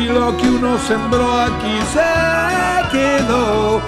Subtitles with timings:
[0.00, 3.82] si lo que uno sembró aquí se quedó.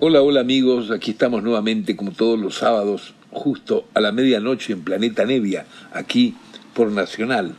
[0.00, 4.82] Hola, hola amigos, aquí estamos nuevamente como todos los sábados, justo a la medianoche en
[4.82, 6.34] Planeta Nevia, aquí
[6.74, 7.54] por Nacional.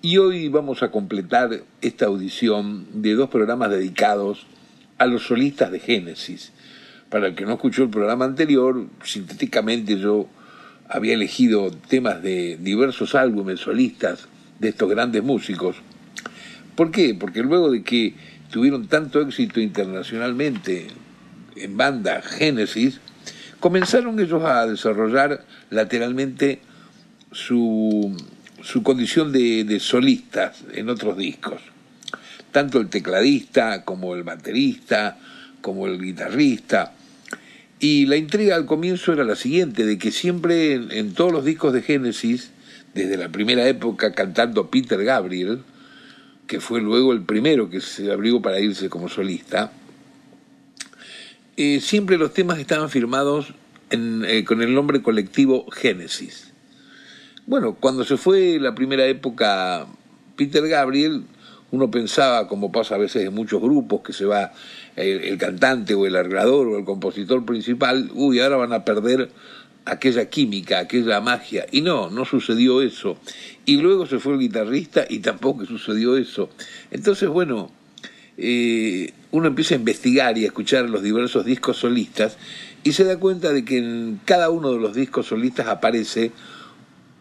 [0.00, 4.46] Y hoy vamos a completar esta audición de dos programas dedicados
[4.98, 6.52] a los solistas de Génesis
[7.12, 10.28] para el que no escuchó el programa anterior, sintéticamente yo
[10.88, 15.76] había elegido temas de diversos álbumes solistas de estos grandes músicos.
[16.74, 17.14] ¿Por qué?
[17.14, 18.14] Porque luego de que
[18.50, 20.86] tuvieron tanto éxito internacionalmente
[21.56, 22.98] en banda Génesis,
[23.60, 26.60] comenzaron ellos a desarrollar lateralmente
[27.30, 28.16] su,
[28.62, 31.60] su condición de, de solistas en otros discos.
[32.52, 35.18] Tanto el tecladista como el baterista,
[35.60, 36.94] como el guitarrista,
[37.82, 41.72] y la intriga al comienzo era la siguiente, de que siempre en, todos los discos
[41.72, 42.52] de Génesis,
[42.94, 45.64] desde la primera época cantando Peter Gabriel,
[46.46, 49.72] que fue luego el primero que se abrió para irse como solista,
[51.56, 53.52] eh, siempre los temas estaban firmados
[53.90, 56.52] eh, con el nombre colectivo Génesis.
[57.46, 59.88] Bueno, cuando se fue la primera época
[60.36, 61.24] Peter Gabriel,
[61.72, 64.52] uno pensaba, como pasa a veces en muchos grupos, que se va
[64.96, 69.30] el, cantante o el arreglador o el compositor principal, uy, ahora van a perder
[69.84, 71.66] aquella química, aquella magia.
[71.70, 73.18] Y no, no sucedió eso.
[73.64, 76.50] Y luego se fue el guitarrista y tampoco sucedió eso.
[76.90, 77.70] Entonces, bueno,
[78.36, 82.36] eh, uno empieza a investigar y a escuchar los diversos discos solistas
[82.84, 86.32] y se da cuenta de que en cada uno de los discos solistas aparece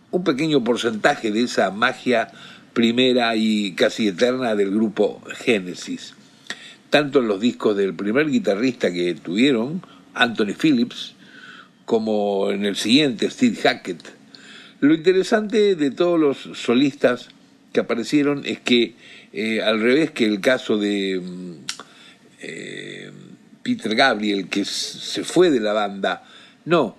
[0.09, 2.31] un pequeño porcentaje de esa magia
[2.73, 6.15] primera y casi eterna del grupo Génesis
[6.91, 9.81] tanto en los discos del primer guitarrista que tuvieron,
[10.13, 11.16] Anthony Phillips,
[11.85, 14.02] como en el siguiente, Steve Hackett.
[14.81, 17.29] Lo interesante de todos los solistas
[17.72, 18.96] que aparecieron es que,
[19.31, 21.53] eh, al revés que el caso de mm,
[22.41, 23.12] eh,
[23.63, 26.25] Peter Gabriel, que se fue de la banda,
[26.66, 26.97] no,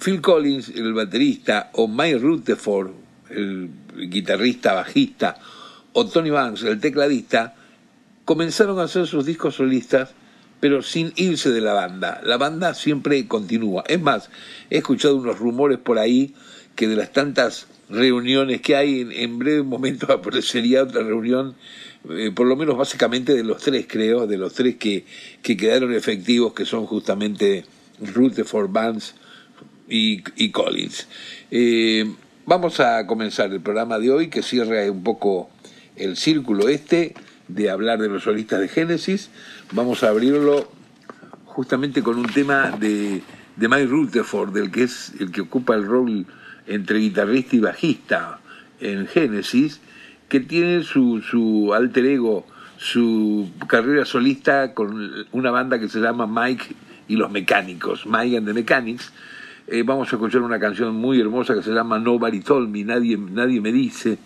[0.00, 2.92] Phil Collins, el baterista, o Mike Rutherford,
[3.28, 3.68] el
[4.08, 5.38] guitarrista bajista,
[5.92, 7.55] o Tony Banks, el tecladista,
[8.26, 10.10] comenzaron a hacer sus discos solistas,
[10.58, 12.20] pero sin irse de la banda.
[12.24, 13.84] La banda siempre continúa.
[13.86, 14.30] Es más,
[14.68, 16.34] he escuchado unos rumores por ahí
[16.74, 21.54] que de las tantas reuniones que hay, en, breve momento aparecería otra reunión,
[22.10, 25.04] eh, por lo menos básicamente de los tres, creo, de los tres que,
[25.40, 27.64] que quedaron efectivos, que son justamente
[28.00, 29.14] Rutherford, Vance
[29.88, 31.06] y, y Collins.
[31.52, 32.12] Eh,
[32.44, 35.48] vamos a comenzar el programa de hoy, que cierra un poco
[35.94, 37.14] el círculo este
[37.48, 39.30] de hablar de los solistas de Génesis,
[39.72, 40.70] vamos a abrirlo
[41.44, 43.22] justamente con un tema de,
[43.56, 46.26] Mike Rutherford, del que es el que ocupa el rol
[46.66, 48.40] entre guitarrista y bajista
[48.80, 49.80] en Génesis,
[50.28, 52.46] que tiene su, su alter ego,
[52.76, 56.74] su carrera solista con una banda que se llama Mike
[57.08, 59.12] y los Mecánicos, Mike and the Mechanics.
[59.68, 63.16] Eh, vamos a escuchar una canción muy hermosa que se llama Nobody Told Me, Nadie,
[63.16, 64.18] nadie me dice,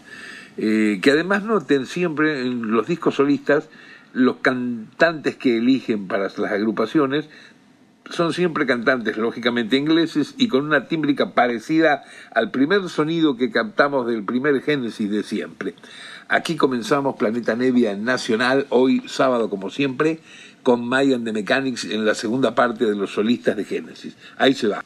[0.63, 3.71] eh, que además noten siempre en los discos solistas
[4.13, 7.31] los cantantes que eligen para las agrupaciones
[8.11, 12.03] son siempre cantantes, lógicamente ingleses, y con una tímbrica parecida
[12.35, 15.75] al primer sonido que captamos del primer Génesis de siempre.
[16.29, 20.21] Aquí comenzamos Planeta Nevia Nacional, hoy sábado como siempre,
[20.63, 24.17] con Mayan de Mechanics en la segunda parte de los solistas de Génesis.
[24.37, 24.85] Ahí se va.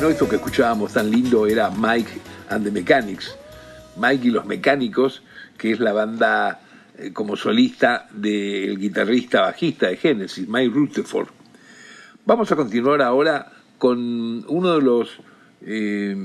[0.00, 2.10] Bueno, esto que escuchábamos tan lindo era Mike
[2.48, 3.36] and the Mechanics.
[3.98, 5.22] Mike y los Mecánicos,
[5.58, 6.62] que es la banda
[6.96, 11.28] eh, como solista del guitarrista bajista de Genesis, Mike Rutherford.
[12.24, 15.18] Vamos a continuar ahora con uno de los
[15.66, 16.16] eh,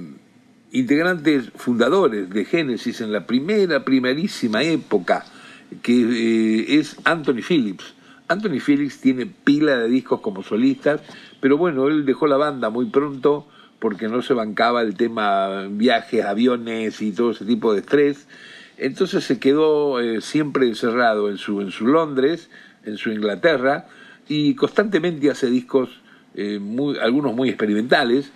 [0.72, 5.25] integrantes fundadores de Genesis en la primera, primerísima época,
[5.81, 7.94] que eh, es Anthony Phillips.
[8.30, 11.01] Anthony Phillips tiene pila de discos como solista,
[11.42, 13.50] pero bueno, él dejó la banda muy pronto
[13.86, 18.27] porque no se bancaba el tema viajes, aviones y todo ese tipo de estrés.
[18.77, 22.50] Entonces se quedó eh, siempre encerrado en su, en su Londres,
[22.84, 23.86] en su Inglaterra,
[24.27, 26.01] y constantemente hace discos,
[26.34, 26.60] eh,
[27.00, 28.32] algunos muy experimentales,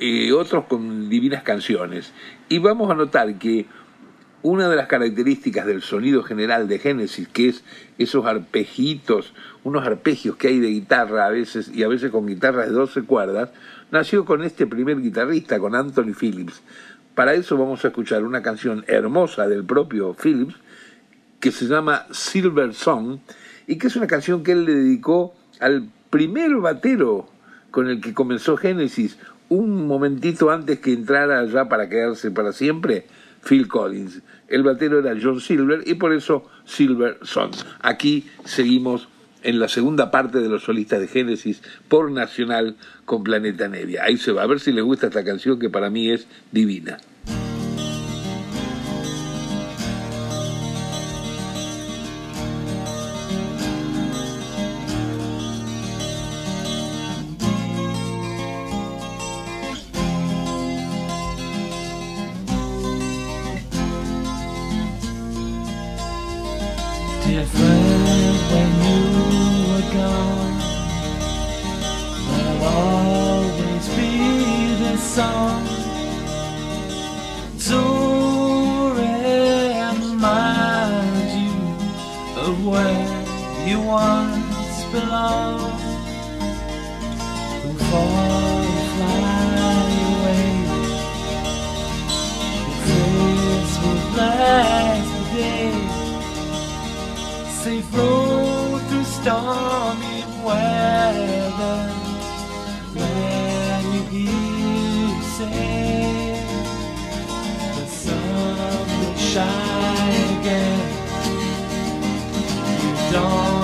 [0.00, 2.12] eh, otros con divinas canciones.
[2.48, 3.66] Y vamos a notar que
[4.42, 7.64] una de las características del sonido general de Génesis, que es
[7.98, 12.66] esos arpejitos, unos arpegios que hay de guitarra a veces y a veces con guitarras
[12.66, 13.50] de 12 cuerdas,
[13.90, 16.62] nació con este primer guitarrista, con Anthony Phillips.
[17.14, 20.54] Para eso vamos a escuchar una canción hermosa del propio Phillips,
[21.40, 23.18] que se llama Silver Song,
[23.66, 27.28] y que es una canción que él le dedicó al primer batero
[27.70, 29.18] con el que comenzó Genesis,
[29.48, 33.06] un momentito antes que entrara ya para quedarse para siempre,
[33.42, 34.22] Phil Collins.
[34.48, 37.52] El batero era John Silver y por eso Silver Song.
[37.80, 39.08] Aquí seguimos
[39.48, 42.76] en la segunda parte de los solistas de Génesis por Nacional
[43.06, 44.04] con Planeta Nevia.
[44.04, 46.98] Ahí se va a ver si le gusta esta canción que para mí es divina.
[75.18, 75.66] song
[77.68, 77.80] to
[79.80, 80.46] remind
[81.42, 81.56] you
[82.44, 83.10] of where
[83.66, 85.82] you once belonged.
[87.88, 90.50] Fall, you fly away,
[92.86, 95.74] this will last the day.
[97.62, 101.97] Safe road through stormy weather.
[105.38, 106.34] sail.
[107.76, 110.80] The sun will shine again.
[112.82, 113.57] You don't.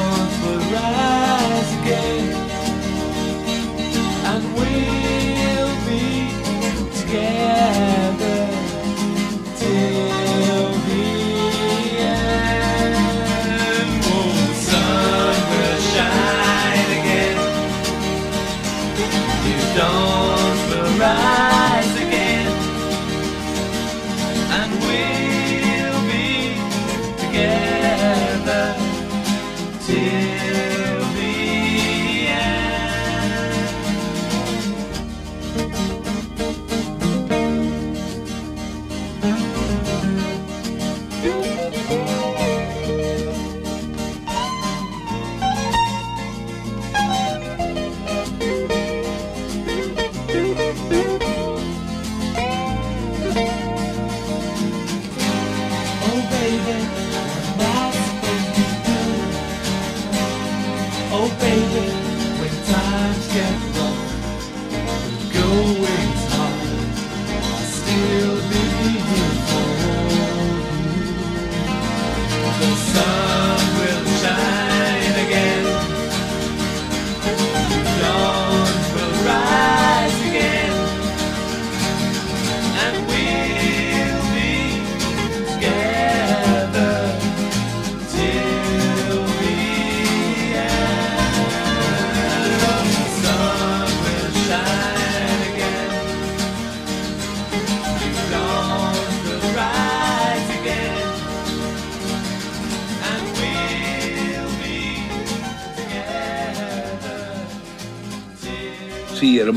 [56.45, 57.04] baby.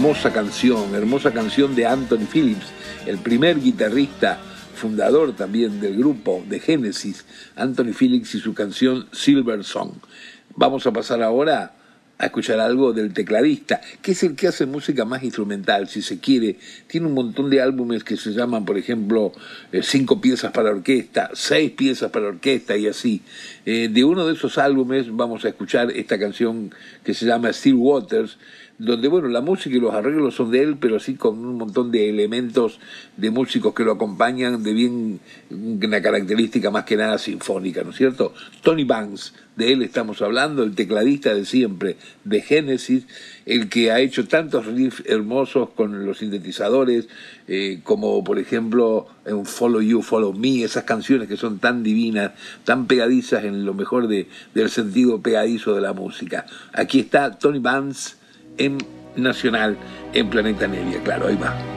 [0.07, 2.67] Hermosa canción, hermosa canción de Anthony Phillips,
[3.05, 4.39] el primer guitarrista
[4.73, 7.25] fundador también del grupo de Genesis,
[7.57, 9.91] Anthony Phillips y su canción Silver Song.
[10.55, 11.73] Vamos a pasar ahora
[12.19, 16.19] a escuchar algo del tecladista, que es el que hace música más instrumental, si se
[16.19, 16.57] quiere.
[16.87, 19.33] Tiene un montón de álbumes que se llaman, por ejemplo,
[19.71, 23.21] eh, cinco piezas para orquesta, seis piezas para orquesta y así.
[23.65, 26.73] Eh, de uno de esos álbumes vamos a escuchar esta canción
[27.03, 28.37] que se llama Still Waters,
[28.79, 31.91] donde bueno, la música y los arreglos son de él, pero sí con un montón
[31.91, 32.79] de elementos
[33.15, 35.19] de músicos que lo acompañan, de bien
[35.49, 38.33] una característica más que nada sinfónica, ¿no es cierto?
[38.61, 43.07] Tony Banks, de él estamos hablando, el tecladista de siempre, de Genesis,
[43.47, 47.07] el que ha hecho tantos riffs hermosos con los sintetizadores,
[47.47, 52.33] eh, como por ejemplo en Follow You, Follow Me, esas canciones que son tan divinas,
[52.63, 56.45] tan pegadizas en lo mejor de, del sentido pegadizo de la música.
[56.73, 58.17] Aquí está Tony Banks
[58.57, 58.77] en
[59.15, 59.77] Nacional,
[60.13, 61.76] en Planeta Nevia, claro, ahí va.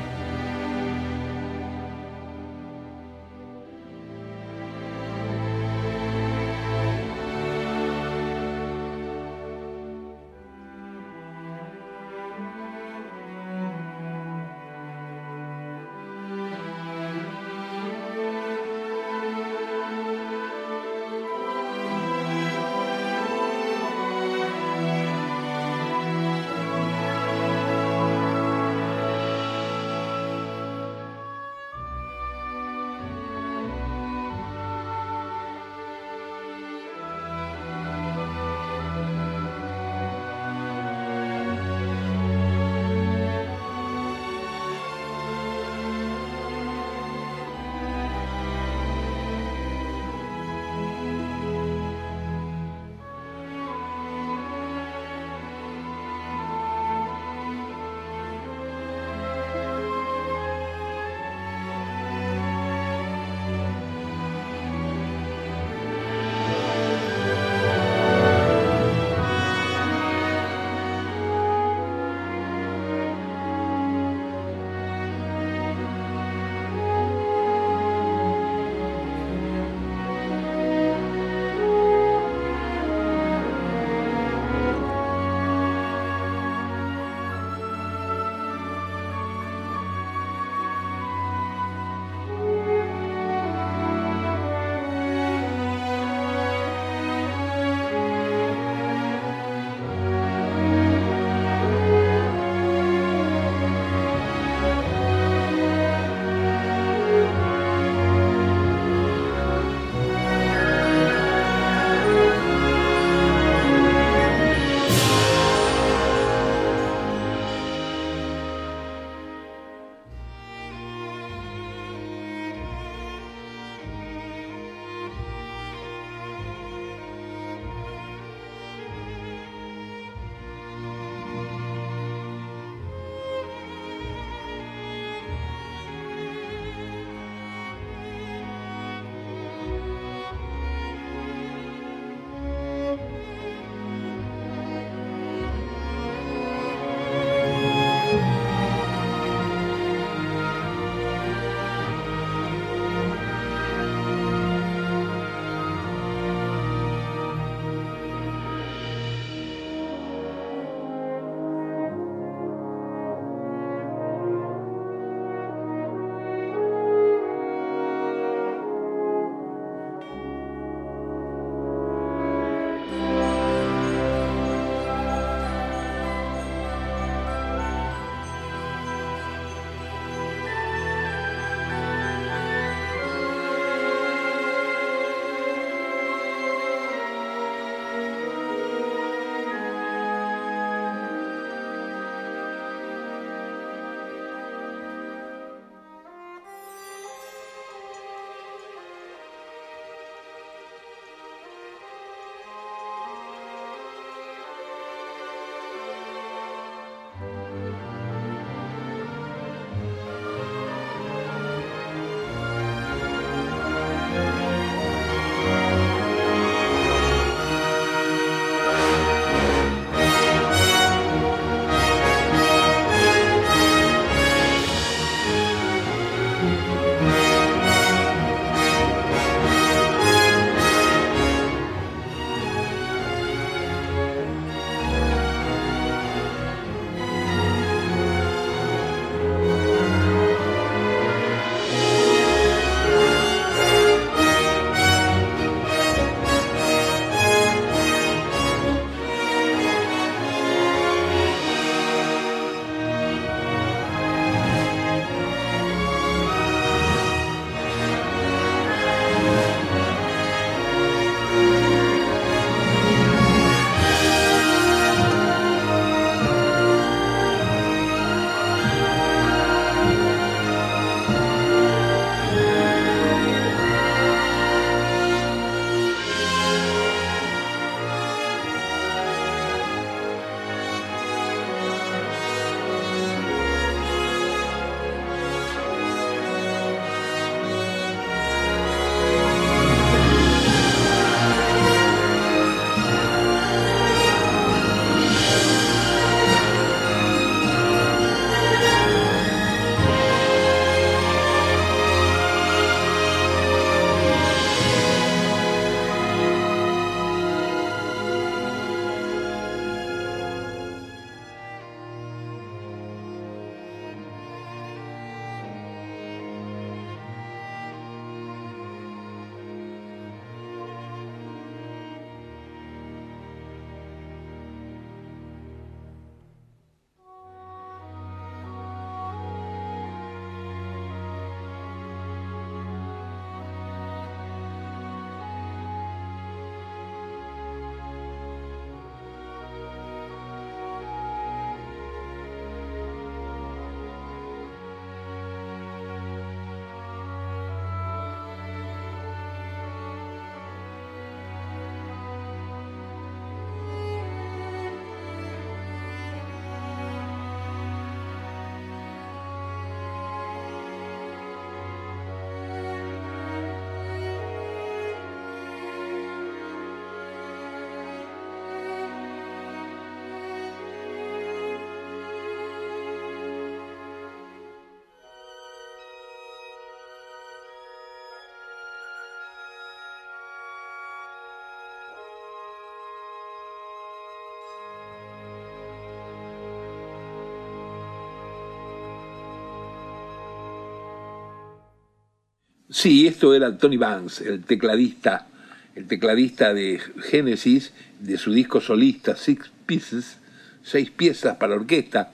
[392.72, 395.26] Sí, esto era Tony Banks, el tecladista,
[395.74, 400.18] el tecladista de Genesis, de su disco solista Six Pieces,
[400.62, 402.12] seis piezas para orquesta.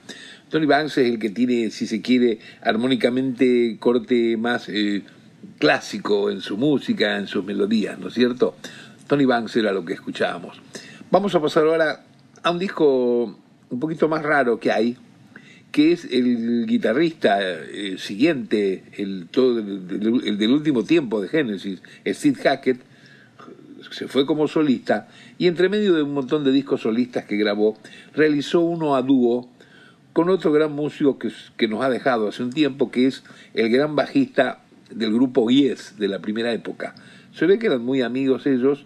[0.49, 5.03] Tony Banks es el que tiene, si se quiere, armónicamente corte más eh,
[5.59, 8.55] clásico en su música, en sus melodías, ¿no es cierto?
[9.05, 10.59] Tony Banks era lo que escuchábamos.
[11.11, 12.03] Vamos a pasar ahora
[12.41, 13.25] a un disco
[13.69, 14.97] un poquito más raro que hay,
[15.71, 22.35] que es el guitarrista eh, siguiente, el, todo, el, del último tiempo de Genesis, Steve
[22.41, 22.79] Hackett,
[23.91, 27.77] se fue como solista y entre medio de un montón de discos solistas que grabó,
[28.13, 29.49] realizó uno a dúo
[30.13, 33.69] con otro gran músico que, que nos ha dejado hace un tiempo, que es el
[33.69, 36.95] gran bajista del grupo Yes de la primera época.
[37.33, 38.85] Se ve que eran muy amigos ellos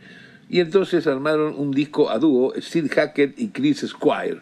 [0.49, 4.41] y entonces armaron un disco a dúo, Steve Hackett y Chris Squire.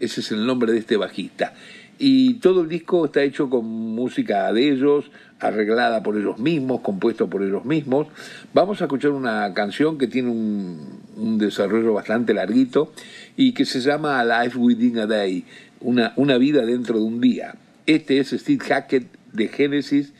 [0.00, 1.54] Ese es el nombre de este bajista
[1.98, 7.28] y todo el disco está hecho con música de ellos, arreglada por ellos mismos, compuesto
[7.28, 8.06] por ellos mismos.
[8.54, 12.92] Vamos a escuchar una canción que tiene un, desarrollo bastante larguito
[13.36, 15.44] y que se llama A Life Within a Day,
[15.80, 17.56] una, una vida dentro de un día.
[17.86, 20.12] Este es Steve Hackett de Genesis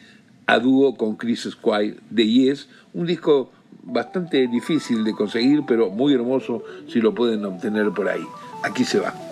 [0.47, 6.15] a dúo con Chris Squire de Yes, un disco bastante difícil de conseguir, pero muy
[6.15, 8.25] hermoso si lo pueden obtener por ahí.
[8.65, 9.28] Aquí se va.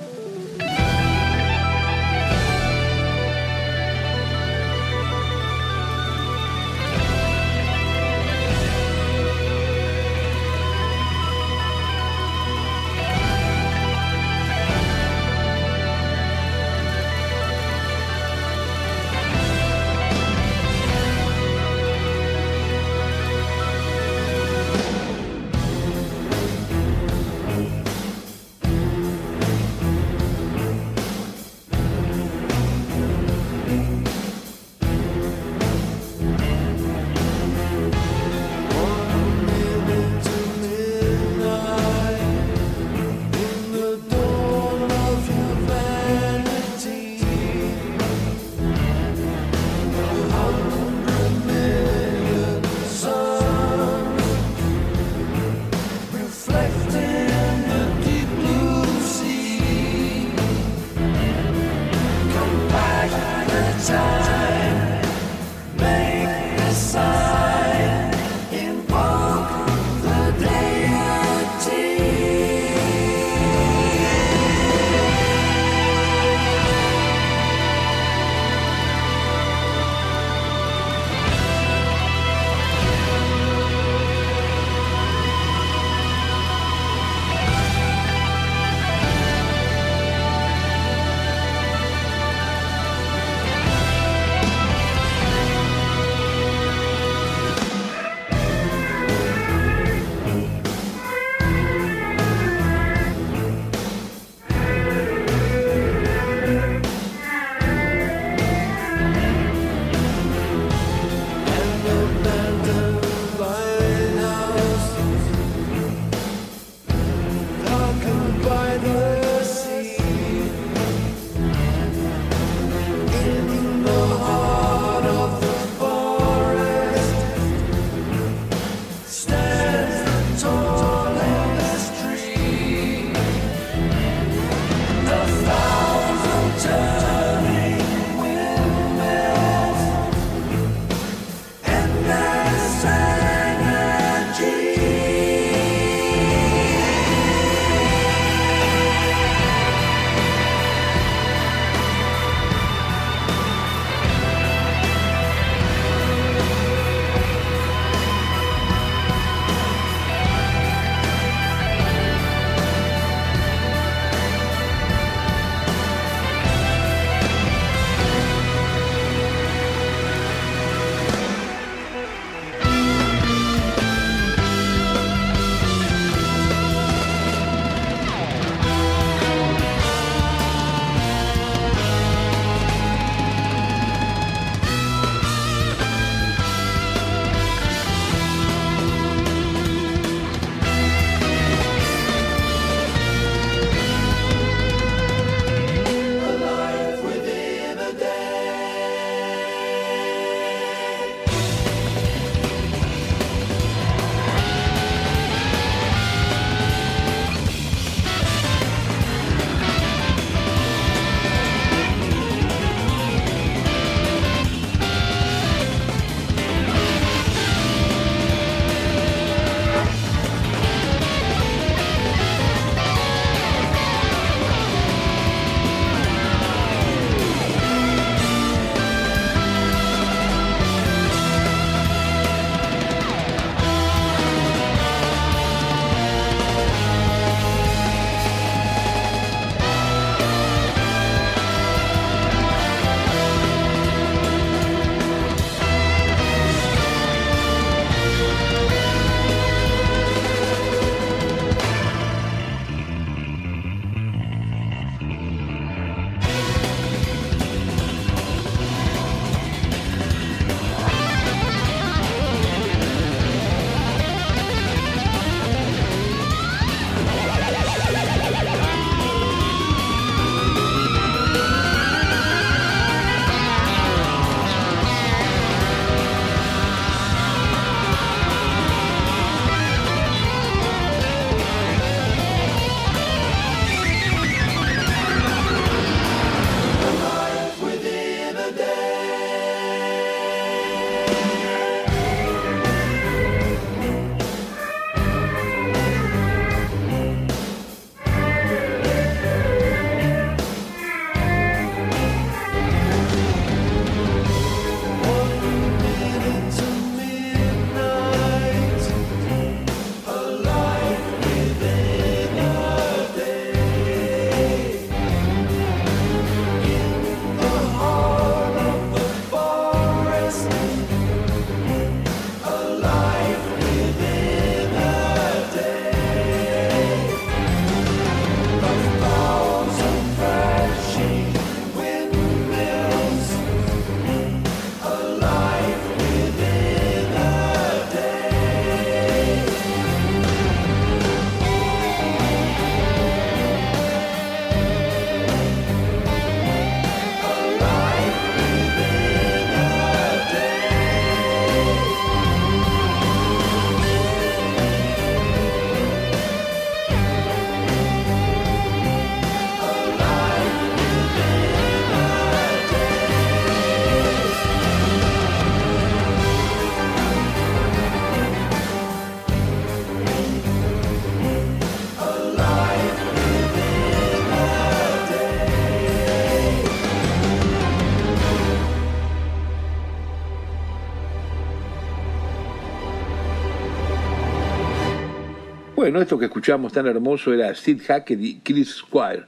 [385.86, 389.22] Bueno, esto que escuchamos tan hermoso era Steve Hackett y Chris Squire,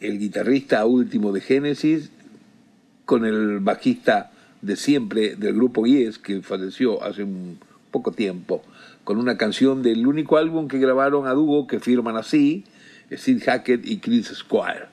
[0.00, 2.10] el guitarrista último de Genesis,
[3.06, 7.58] con el bajista de siempre del grupo Yes, que falleció hace un
[7.90, 8.62] poco tiempo,
[9.04, 12.66] con una canción del único álbum que grabaron a dúo que firman así,
[13.10, 14.88] Steve Hackett y Chris Squire.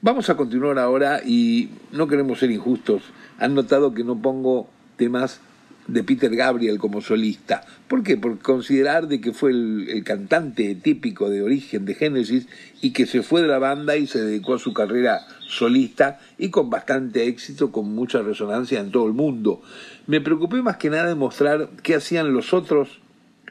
[0.00, 3.02] Vamos a continuar ahora y no queremos ser injustos.
[3.40, 5.40] Han notado que no pongo temas
[5.86, 7.64] de Peter Gabriel como solista.
[7.88, 8.16] ¿Por qué?
[8.16, 12.46] Por considerar de que fue el, cantante típico de origen de Génesis
[12.80, 16.50] y que se fue de la banda y se dedicó a su carrera solista y
[16.50, 19.62] con bastante éxito, con mucha resonancia en todo el mundo.
[20.06, 23.00] Me preocupé más que nada en mostrar qué hacían los otros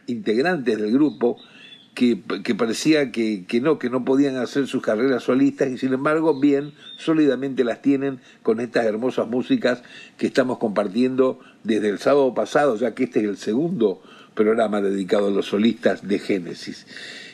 [0.07, 1.37] integrantes del grupo
[1.93, 6.39] que, parecía que, que, no, que no podían hacer sus carreras solistas y sin embargo
[6.39, 9.83] bien, sólidamente las tienen con estas hermosas músicas
[10.17, 14.01] que estamos compartiendo desde el sábado pasado, ya que este es el segundo
[14.33, 16.85] programa dedicado a los solistas de Génesis.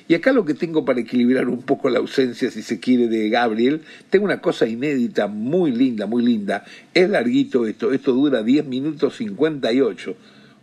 [0.09, 3.29] Y acá lo que tengo para equilibrar un poco la ausencia, si se quiere, de
[3.29, 6.63] Gabriel, tengo una cosa inédita, muy linda, muy linda.
[6.93, 10.15] Es larguito esto, esto dura 10 minutos 58,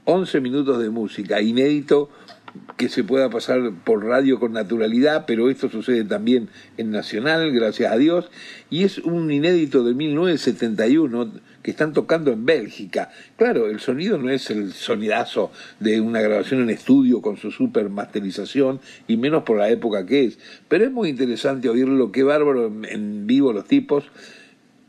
[0.05, 2.11] 11 minutos de música, inédito
[2.77, 7.93] que se pueda pasar por radio con naturalidad, pero esto sucede también en Nacional, gracias
[7.93, 8.31] a Dios,
[8.71, 11.33] y es un inédito de 1971
[11.65, 13.11] que están tocando en Bélgica.
[13.37, 15.51] Claro, el sonido no es el sonidazo
[15.81, 20.27] de una grabación en estudio con su super masterización, y menos por la época que
[20.27, 24.05] es, pero es muy interesante oírlo, qué bárbaro en vivo los tipos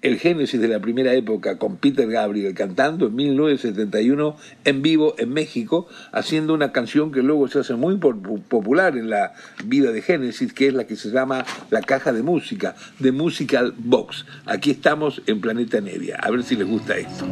[0.05, 5.33] el génesis de la primera época con Peter Gabriel cantando en 1971 en vivo en
[5.33, 9.33] México, haciendo una canción que luego se hace muy popular en la
[9.65, 13.73] vida de Génesis, que es la que se llama La Caja de Música, The Musical
[13.77, 14.27] Box.
[14.45, 17.25] Aquí estamos en Planeta Nevia, a ver si les gusta esto.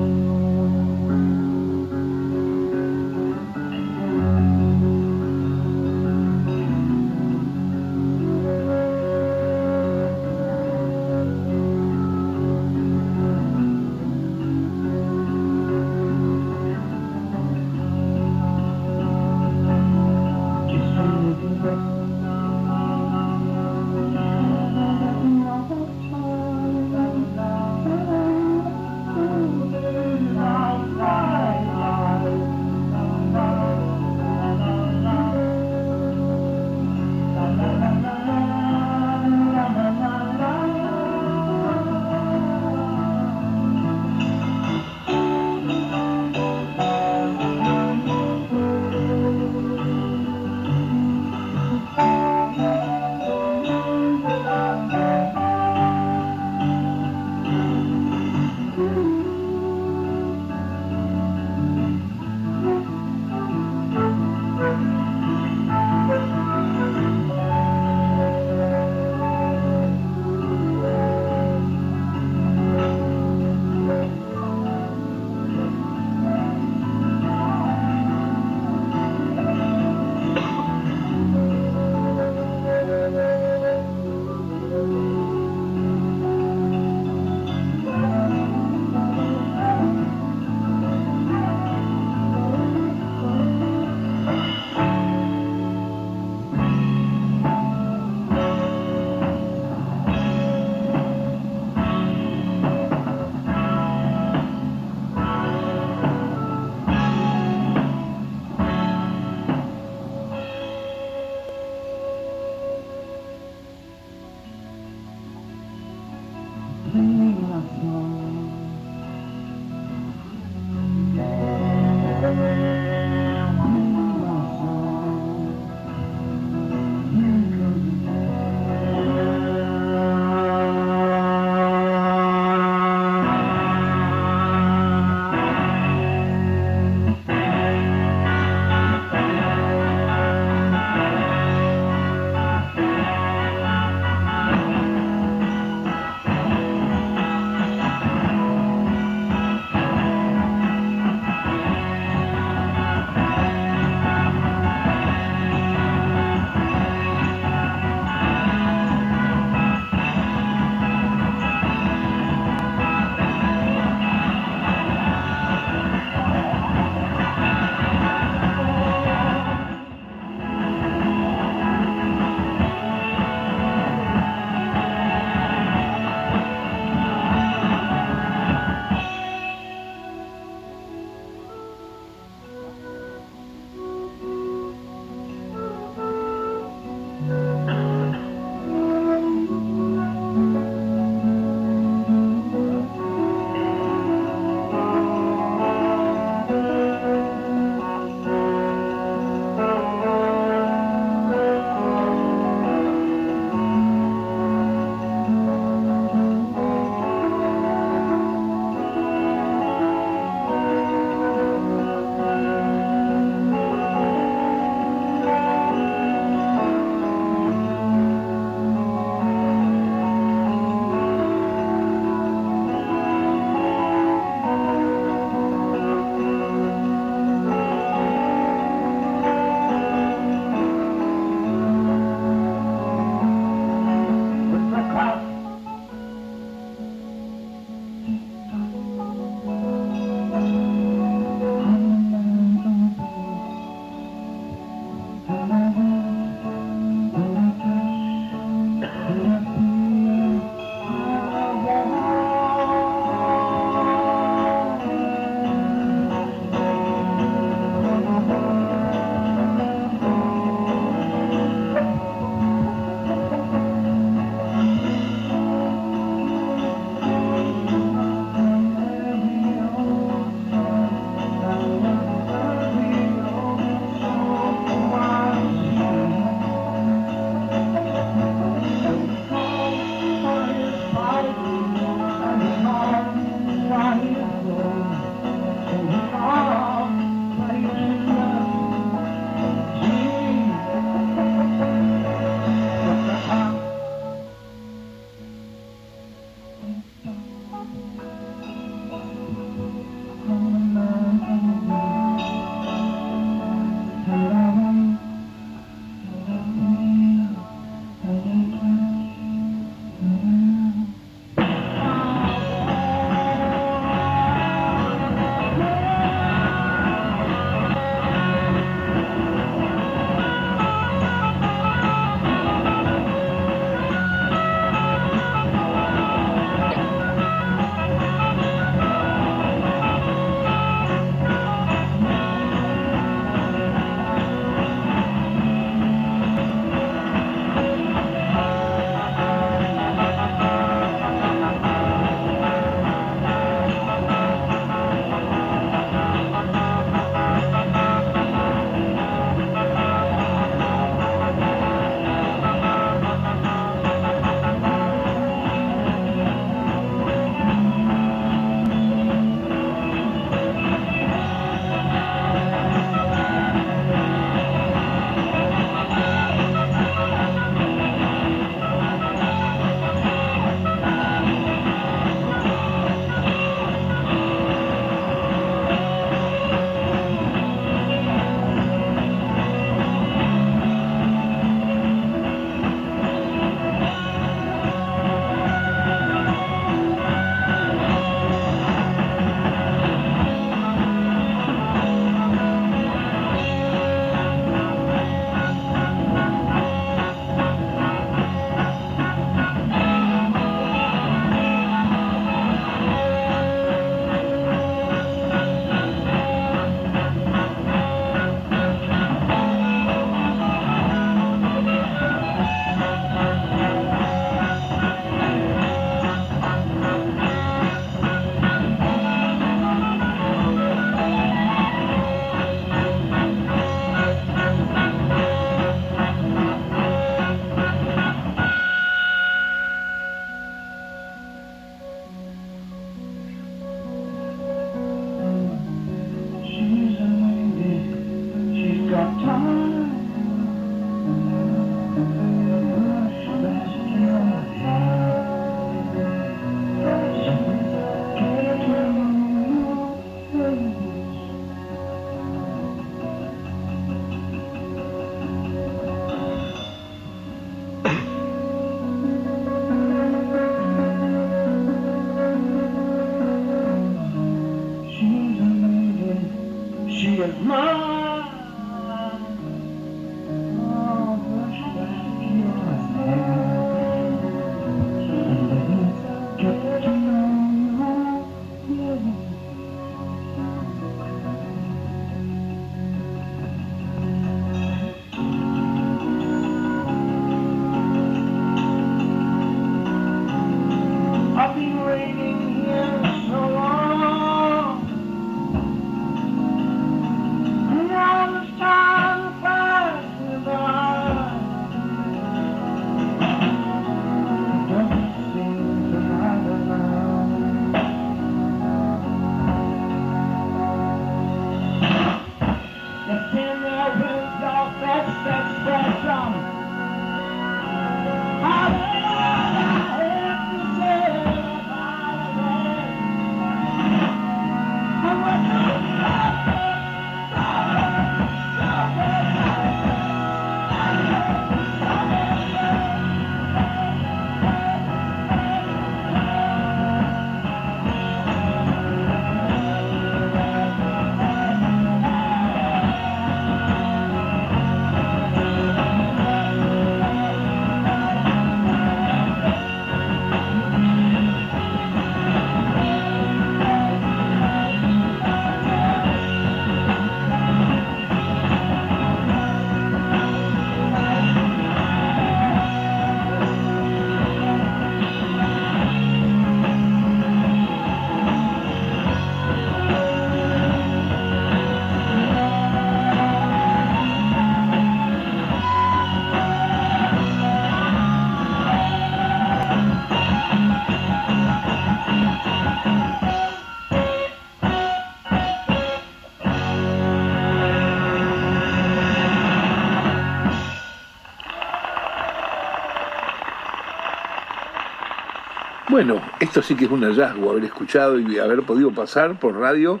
[596.50, 600.00] Esto sí que es un hallazgo, haber escuchado y haber podido pasar por radio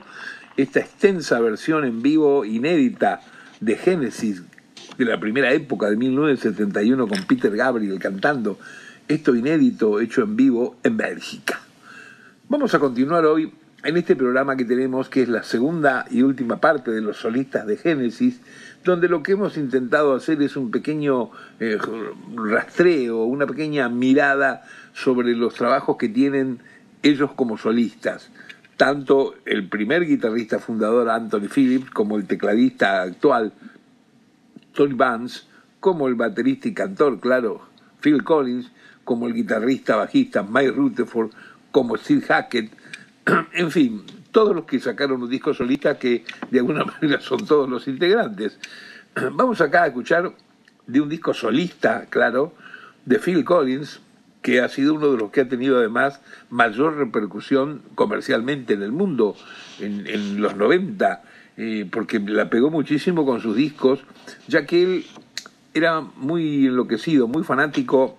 [0.56, 3.20] esta extensa versión en vivo inédita
[3.60, 4.42] de Génesis
[4.98, 8.58] de la primera época de 1971 con Peter Gabriel cantando
[9.06, 11.60] esto inédito hecho en vivo en Bélgica.
[12.48, 13.52] Vamos a continuar hoy
[13.84, 17.64] en este programa que tenemos que es la segunda y última parte de los solistas
[17.64, 18.40] de Génesis
[18.84, 21.30] donde lo que hemos intentado hacer es un pequeño
[21.60, 21.78] eh,
[22.34, 26.60] rastreo, una pequeña mirada sobre los trabajos que tienen
[27.02, 28.30] ellos como solistas.
[28.76, 33.52] Tanto el primer guitarrista fundador Anthony Phillips como el tecladista actual
[34.72, 35.42] Tony Vance,
[35.80, 37.62] como el baterista y cantor, claro,
[38.00, 38.70] Phil Collins,
[39.04, 41.30] como el guitarrista bajista Mike Rutherford,
[41.70, 42.70] como Steve Hackett,
[43.52, 47.68] en fin, todos los que sacaron un disco solista que de alguna manera son todos
[47.68, 48.58] los integrantes.
[49.32, 50.32] Vamos acá a escuchar
[50.86, 52.54] de un disco solista, claro,
[53.04, 54.00] de Phil Collins,
[54.42, 58.92] que ha sido uno de los que ha tenido además mayor repercusión comercialmente en el
[58.92, 59.36] mundo
[59.78, 61.22] en, los 90,
[61.56, 64.00] eh, porque la pegó muchísimo con sus discos,
[64.48, 65.06] ya que él
[65.74, 68.18] era muy enloquecido, muy fanático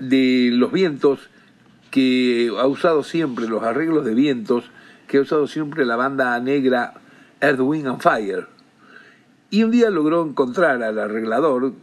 [0.00, 1.28] de los vientos
[1.90, 4.64] que ha usado siempre los arreglos de vientos,
[5.06, 6.94] que ha usado siempre la banda negra
[7.40, 8.46] Earth, Wind and Fire.
[9.50, 11.74] Y un día logró encontrar al arreglador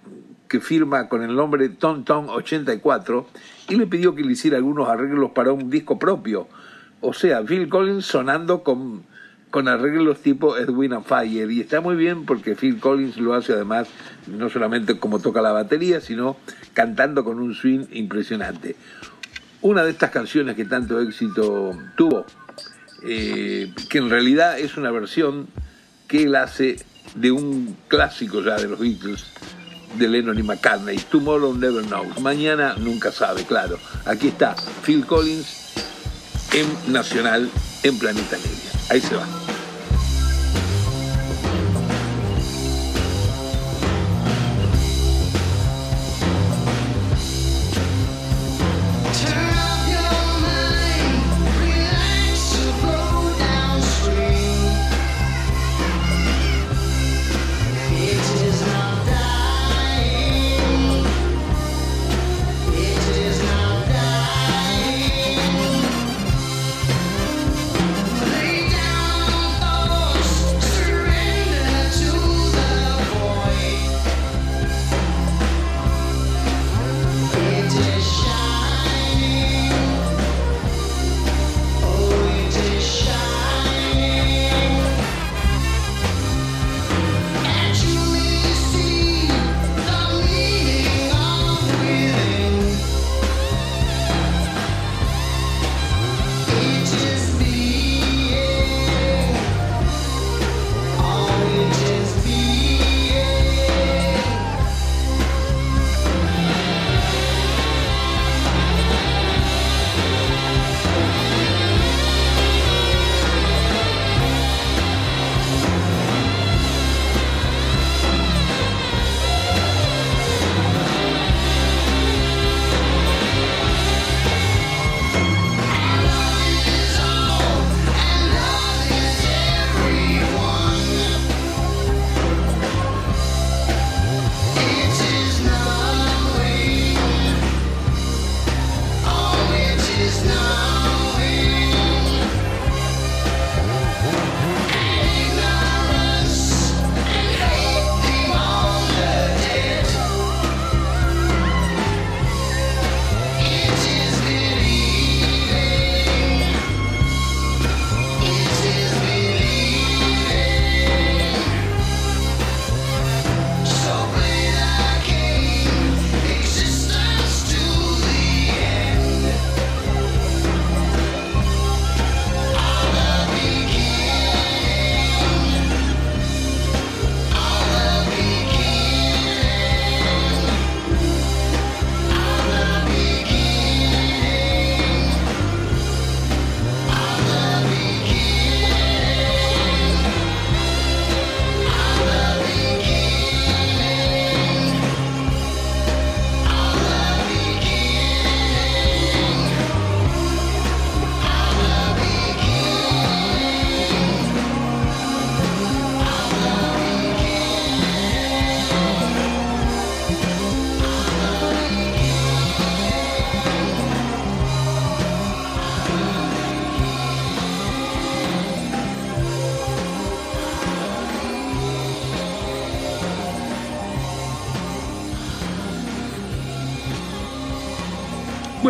[0.50, 3.28] que firma con el nombre Tom Tom 84
[3.70, 6.48] y le pidió que le hiciera algunos arreglos para un disco propio.
[7.02, 9.04] O sea, Phil Collins sonando con,
[9.52, 11.50] con arreglos tipo Edwin and Fire.
[11.50, 13.88] Y está muy bien porque Phil Collins lo hace además
[14.28, 16.36] no solamente como toca la batería, sino
[16.74, 18.76] cantando con un swing impresionante.
[19.62, 22.26] Una de estas canciones que tanto éxito tuvo,
[23.04, 25.48] eh, que en realidad es una versión
[26.08, 26.78] que él hace
[27.16, 29.26] de un clásico ya de los Beatles,
[29.96, 33.80] de Lennon y McCartney, Tomorrow Never Knows, mañana nunca sabe, claro.
[34.06, 35.74] Aquí está Phil Collins
[36.54, 37.50] en Nacional
[37.84, 38.72] en Planeta Media.
[38.90, 39.26] Ahí se va.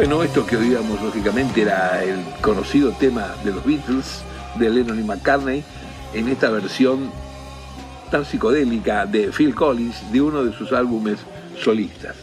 [0.09, 4.23] Bueno, esto que oíamos lógicamente era el conocido tema de los Beatles,
[4.55, 5.63] de Lennon y McCartney,
[6.15, 7.11] en esta versión
[8.09, 11.19] tan psicodélica de Phil Collins de uno de sus álbumes
[11.59, 12.15] solistas.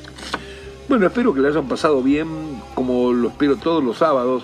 [0.88, 2.26] Bueno, espero que le hayan pasado bien,
[2.74, 4.42] como lo espero todos los sábados,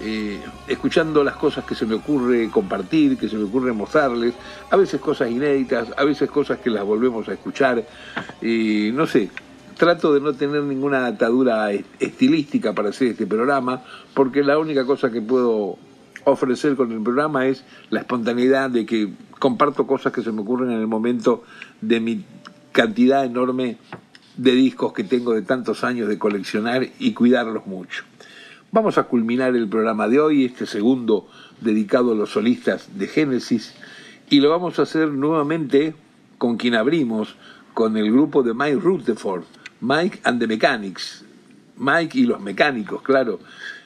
[0.00, 0.38] eh,
[0.68, 4.34] escuchando las cosas que se me ocurre compartir, que se me ocurre mostrarles,
[4.70, 7.84] a veces cosas inéditas, a veces cosas que las volvemos a escuchar,
[8.40, 9.30] y no sé,
[9.76, 11.70] trato de no tener ninguna atadura
[12.00, 13.82] estilística para hacer este programa,
[14.14, 15.78] porque la única cosa que puedo
[16.24, 20.70] ofrecer con el programa es la espontaneidad de que comparto cosas que se me ocurren
[20.70, 21.44] en el momento
[21.80, 22.24] de mi
[22.72, 23.76] cantidad enorme
[24.36, 28.04] de discos que tengo de tantos años de coleccionar y cuidarlos mucho.
[28.72, 31.28] Vamos a culminar el programa de hoy, este segundo
[31.60, 33.74] dedicado a los solistas de Génesis,
[34.30, 35.94] y lo vamos a hacer nuevamente
[36.38, 37.36] con quien abrimos,
[37.74, 39.44] con el grupo de Mike Rutherford,
[39.84, 41.26] Mike and the Mechanics,
[41.76, 43.38] Mike y los mecánicos, claro.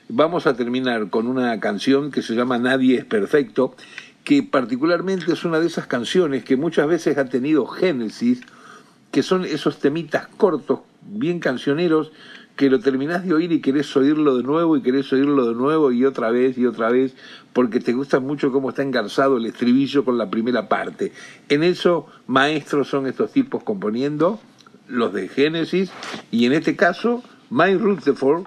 [0.09, 3.75] Vamos a terminar con una canción que se llama Nadie es Perfecto,
[4.23, 8.43] que particularmente es una de esas canciones que muchas veces ha tenido Génesis,
[9.11, 12.13] que son esos temitas cortos, bien cancioneros,
[12.55, 15.91] que lo terminás de oír y querés oírlo de nuevo y querés oírlo de nuevo
[15.91, 17.17] y otra vez y otra vez,
[17.53, 21.11] porque te gusta mucho cómo está engarzado el estribillo con la primera parte.
[21.49, 24.39] En eso, maestros son estos tipos componiendo,
[24.89, 25.91] los de Génesis,
[26.31, 28.47] y en este caso, Mike Rutherford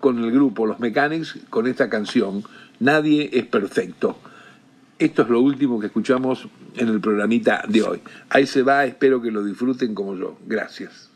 [0.00, 2.44] con el grupo Los Mechanics con esta canción,
[2.80, 4.18] Nadie es perfecto.
[4.98, 8.00] Esto es lo último que escuchamos en el programita de hoy.
[8.28, 10.36] Ahí se va, espero que lo disfruten como yo.
[10.46, 11.10] Gracias.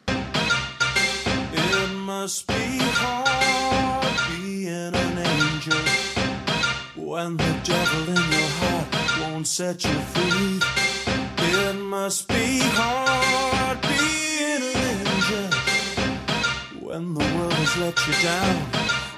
[16.98, 18.56] When the world has let you down.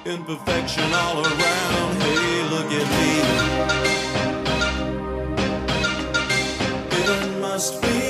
[0.05, 2.03] Imperfection all around.
[2.03, 3.11] Hey, look at me.
[6.99, 8.10] It must be.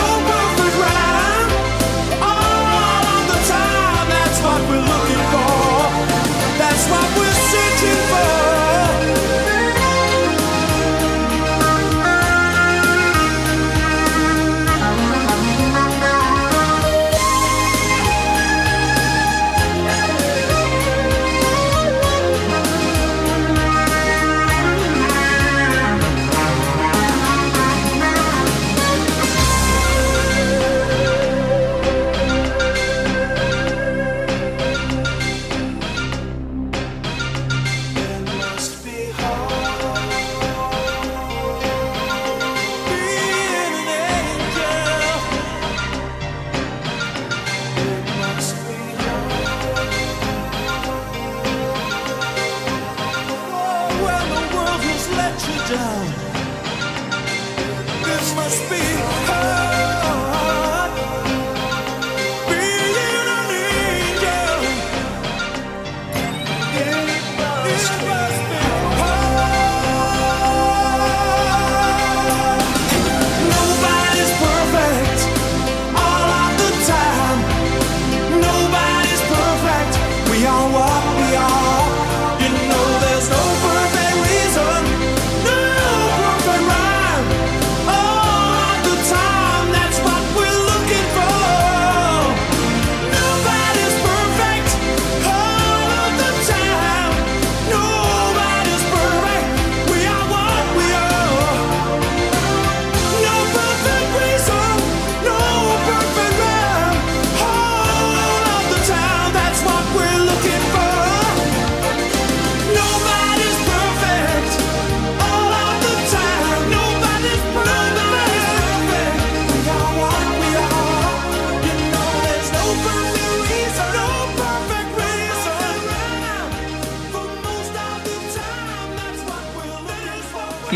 [0.00, 0.39] No perfect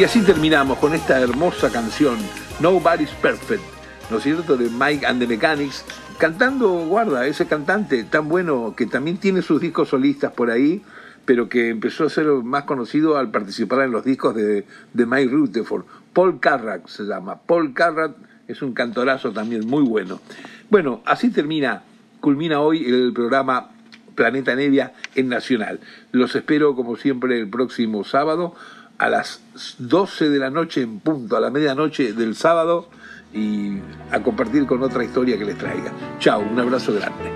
[0.05, 2.19] Y así terminamos con esta hermosa canción,
[2.61, 3.63] Nobody's Perfect,
[4.11, 5.83] ¿no es cierto?, de Mike and the Mechanics,
[6.19, 10.83] cantando, guarda, ese cantante tan bueno que también tiene sus discos solistas por ahí,
[11.25, 15.87] pero que empezó a ser más conocido al participar en los discos de, Mike Rutherford.
[16.13, 17.41] Paul Carrack se llama.
[17.41, 18.13] Paul Carrack
[18.47, 20.21] es un cantorazo también muy bueno.
[20.69, 21.83] Bueno, así termina,
[22.21, 23.71] culmina hoy el programa
[24.15, 25.81] Planeta Nevia en Nacional.
[26.13, 28.55] Los espero como siempre el próximo sábado
[28.99, 29.44] a las
[29.79, 32.89] 12 de la noche en punto, a la medianoche del sábado
[33.33, 33.79] y
[34.11, 35.93] a compartir con otra historia que les traiga.
[36.19, 37.31] Chao, un abrazo grande.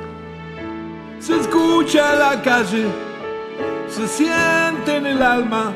[1.20, 2.86] Se escucha la calle,
[3.88, 5.72] se siente en el alma.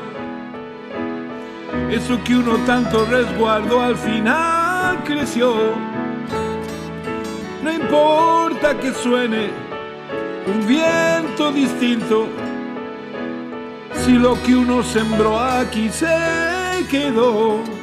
[1.89, 5.53] Eso que uno tanto resguardo al final creció.
[7.63, 9.49] No importa que suene
[10.47, 12.27] un viento distinto
[13.95, 17.82] si lo que uno sembró aquí se quedó.